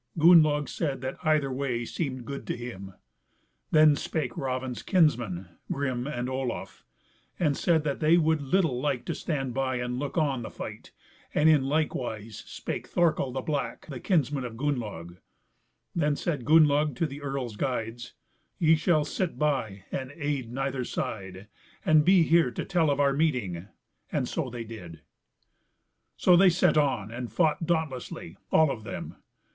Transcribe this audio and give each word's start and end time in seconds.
Gunnlaug 0.17 0.67
said 0.67 1.01
that 1.01 1.19
either 1.23 1.51
way 1.53 1.85
seemed 1.85 2.25
good 2.25 2.47
to 2.47 2.57
him. 2.57 2.95
Then 3.69 3.95
spake 3.95 4.35
Raven's 4.35 4.81
kinsmen, 4.81 5.49
Grim 5.71 6.07
and 6.07 6.27
Olaf, 6.27 6.83
and 7.39 7.55
said 7.55 7.83
that 7.83 7.99
they 7.99 8.17
would 8.17 8.41
little 8.41 8.81
like 8.81 9.05
to 9.05 9.13
stand 9.13 9.53
by 9.53 9.75
and 9.75 9.99
look 9.99 10.17
on 10.17 10.41
the 10.41 10.49
fight, 10.49 10.91
and 11.35 11.47
in 11.47 11.65
like 11.65 11.93
wise 11.93 12.37
spake 12.47 12.87
Thorkel 12.87 13.31
the 13.31 13.41
Black, 13.41 13.85
the 13.89 13.99
kinsman 13.99 14.43
of 14.43 14.57
Gunnlaug. 14.57 15.17
Then 15.95 16.15
said 16.15 16.45
Gunnlaug 16.45 16.95
to 16.95 17.05
the 17.05 17.21
earl's 17.21 17.55
guides, 17.55 18.13
"Ye 18.57 18.73
shall 18.75 19.05
sit 19.05 19.37
by 19.37 19.83
and 19.91 20.11
aid 20.15 20.51
neither 20.51 20.83
side, 20.83 21.45
and 21.85 22.03
be 22.03 22.23
here 22.23 22.49
to 22.49 22.65
tell 22.65 22.89
of 22.89 22.99
our 22.99 23.13
meeting;" 23.13 23.67
and 24.11 24.27
so 24.27 24.49
they 24.49 24.63
did. 24.63 25.01
So 26.17 26.35
they 26.35 26.49
set 26.49 26.75
on, 26.75 27.11
and 27.11 27.31
fought 27.31 27.67
dauntlessly, 27.67 28.37
all 28.51 28.71
of 28.71 28.83
them. 28.83 29.17